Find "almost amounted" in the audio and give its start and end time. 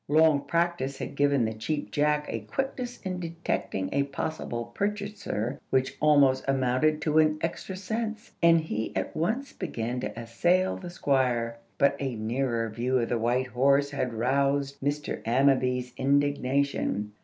5.99-7.03